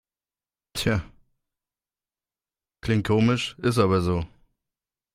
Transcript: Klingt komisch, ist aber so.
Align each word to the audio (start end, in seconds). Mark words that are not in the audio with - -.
Klingt 2.81 3.05
komisch, 3.05 3.55
ist 3.59 3.77
aber 3.77 4.01
so. 4.01 4.25